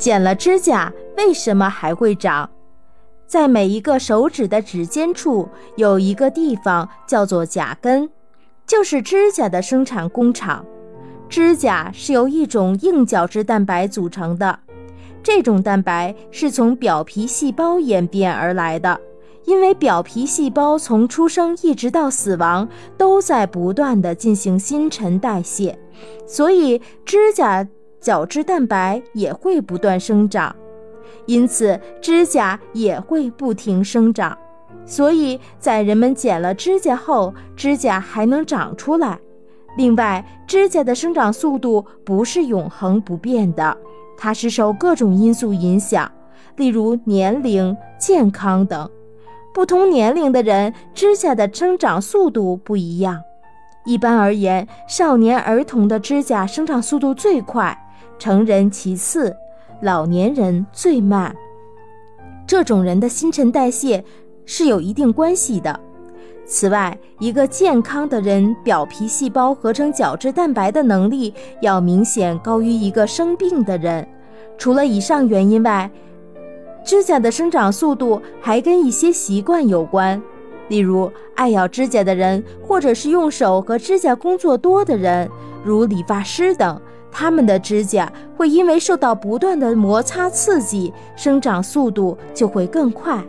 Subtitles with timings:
[0.00, 2.48] 剪了指甲为什么还会长？
[3.26, 8.08] 在每一个手指的指尖处有一个地方叫做甲根，
[8.66, 10.64] 就是指甲的生产工厂。
[11.28, 14.58] 指甲是由一种硬角质蛋白组成的，
[15.22, 18.98] 这种蛋白是从表皮细胞演变而来的。
[19.44, 25.78] 因为表皮细胞从出生一直到死亡都在不断的进行新陈代谢，
[26.26, 27.66] 所以指甲
[28.00, 30.54] 角质蛋白也会不断生长，
[31.26, 34.36] 因此指甲也会不停生长。
[34.86, 39.18] 所以在人们剪了指甲后，指甲还能长出来。
[39.76, 43.76] 另外，指甲的生长速度不是永恒不变的，
[44.18, 46.10] 它是受各种因素影响，
[46.56, 48.90] 例如年龄、健康等。
[49.52, 53.20] 不同年龄的人指甲的生长速度不一样。
[53.84, 57.76] 一般而言，少年儿童的指甲生长速度最快，
[58.20, 59.34] 成人其次，
[59.80, 61.34] 老年人最慢。
[62.46, 64.04] 这种人的新陈代谢
[64.44, 65.80] 是有一定关系的。
[66.44, 74.06] 此外，一个健康的人表皮细胞合成角质蛋白的能力要明显高于一个生病的人。
[74.58, 75.90] 除了以上原因外，
[76.84, 80.20] 指甲的生长速度还跟一些习惯有关，
[80.70, 85.28] 例如爱咬指甲的人，或者是用手和指甲工作多的人，
[85.64, 93.20] 如理发师等，他们的指甲会因为受到不断的摩擦刺激，生长速度就会更快。